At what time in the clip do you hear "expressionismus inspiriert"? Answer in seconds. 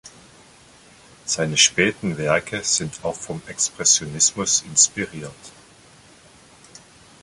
3.45-5.31